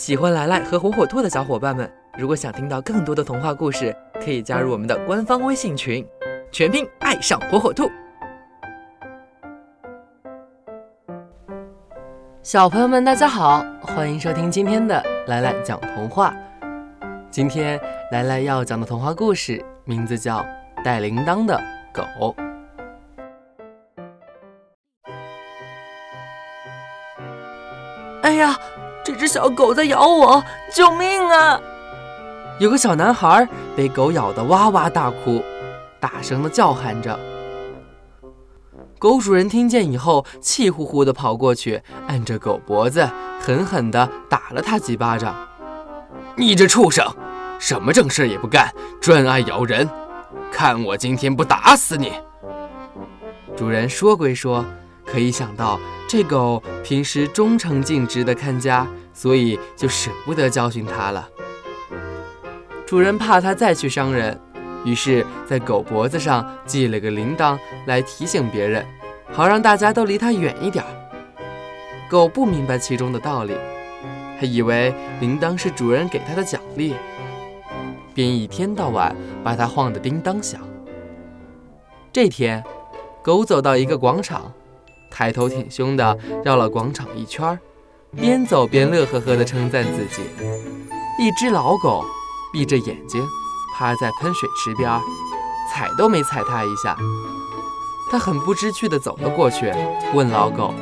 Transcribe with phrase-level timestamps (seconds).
[0.00, 6.02] 喜欢来来和火火兔的小伙伴们，如果想听到更多的童话故事，可以加入我们的官方微信群，
[6.50, 7.86] 全拼爱上火火兔。
[12.42, 16.34] 小朋友们，大家好，欢迎收听今天的来来讲童话。
[17.30, 17.78] 今天
[18.10, 20.38] 来来要讲的童话故事名字叫
[20.82, 21.60] 《带铃铛的
[21.92, 22.02] 狗》。
[28.22, 28.58] 哎呀！
[29.02, 30.42] 这只小狗在咬我，
[30.74, 31.60] 救命啊！
[32.58, 35.42] 有个小男孩被狗咬得哇哇大哭，
[35.98, 37.18] 大声地叫喊着。
[38.98, 43.08] 狗主人听见以后，气呼呼地跑过去，按着狗脖子，
[43.40, 45.34] 狠狠地打了他几巴掌。
[46.36, 47.06] 你这畜生，
[47.58, 49.88] 什么正事也不干，专爱咬人，
[50.52, 52.12] 看我今天不打死你！
[53.56, 54.62] 主人说归说。
[55.12, 61.28] 可以想到，这狗平时忠诚尽职的看家，所以就舍不得教训它了。
[62.86, 64.38] 主人怕它再去伤人，
[64.84, 68.86] 于是，在狗脖子上系了个铃铛来提醒别人，
[69.32, 70.84] 好让大家都离它远一点。
[72.08, 73.56] 狗不明白其中的道理，
[74.38, 76.94] 还以为铃铛是主人给它的奖励，
[78.14, 80.60] 便一天到晚把它晃得叮当响。
[82.12, 82.64] 这天，
[83.22, 84.52] 狗走到一个广场。
[85.10, 87.58] 抬头挺胸地绕了广场一圈，
[88.16, 90.22] 边走边乐呵呵地称赞自己。
[91.18, 92.04] 一只老狗
[92.52, 93.22] 闭着眼睛
[93.76, 94.90] 趴在喷水池边，
[95.70, 96.96] 踩都没踩它一下。
[98.10, 99.72] 他很不知趣地走了过去，
[100.14, 100.74] 问老狗：“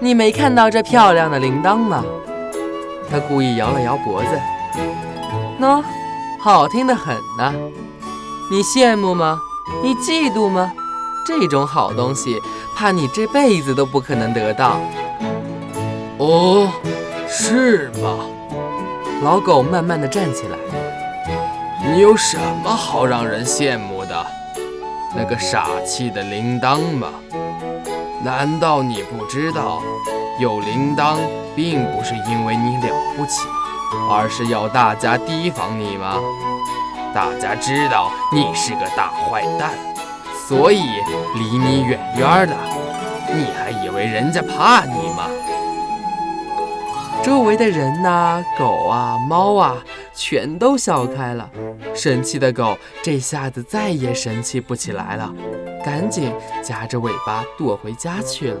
[0.00, 2.04] 你没看到这漂亮的铃铛吗？”
[3.10, 4.28] 他故意摇了摇脖子
[5.58, 5.82] ：“喏，
[6.38, 7.54] 好听得很呢。
[8.50, 9.38] 你羡慕吗？
[9.82, 10.72] 你嫉妒吗？”
[11.26, 12.40] 这种好东西，
[12.74, 14.80] 怕你这辈子都不可能得到。
[16.18, 16.70] 哦，
[17.28, 18.18] 是吗？
[19.22, 20.56] 老狗慢慢的站起来。
[21.84, 24.26] 你有什么好让人羡慕的？
[25.16, 27.08] 那个傻气的铃铛吗？
[28.22, 29.82] 难道你不知道，
[30.38, 31.16] 有铃铛
[31.56, 33.48] 并不是因为你了不起，
[34.10, 36.16] 而是要大家提防你吗？
[37.12, 39.72] 大家知道你是个大坏蛋。
[40.50, 40.82] 所以
[41.36, 42.56] 离你远远的，
[43.32, 45.30] 你还以为人家怕你吗？
[47.22, 49.76] 周围的人呐，狗啊，猫啊，
[50.12, 51.48] 全都笑开了。
[51.94, 55.32] 神气的狗这下子再也神气不起来了，
[55.84, 58.60] 赶紧夹着尾巴躲回家去了。